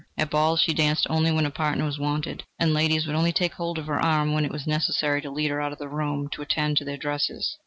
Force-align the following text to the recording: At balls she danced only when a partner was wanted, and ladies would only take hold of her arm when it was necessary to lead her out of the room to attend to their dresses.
At 0.17 0.31
balls 0.31 0.59
she 0.61 0.73
danced 0.73 1.05
only 1.11 1.31
when 1.31 1.45
a 1.45 1.51
partner 1.51 1.85
was 1.85 1.99
wanted, 1.99 2.43
and 2.57 2.73
ladies 2.73 3.05
would 3.05 3.15
only 3.15 3.31
take 3.31 3.53
hold 3.53 3.77
of 3.77 3.85
her 3.85 4.01
arm 4.01 4.33
when 4.33 4.45
it 4.45 4.51
was 4.51 4.65
necessary 4.65 5.21
to 5.21 5.29
lead 5.29 5.51
her 5.51 5.61
out 5.61 5.73
of 5.73 5.77
the 5.77 5.87
room 5.87 6.27
to 6.29 6.41
attend 6.41 6.77
to 6.77 6.83
their 6.83 6.97
dresses. 6.97 7.59